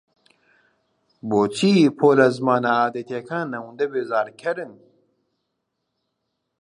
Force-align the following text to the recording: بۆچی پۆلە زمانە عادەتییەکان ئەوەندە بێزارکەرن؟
بۆچی 1.29 1.73
پۆلە 1.97 2.27
زمانە 2.37 2.71
عادەتییەکان 2.79 3.47
ئەوەندە 3.53 3.85
بێزارکەرن؟ 3.93 4.73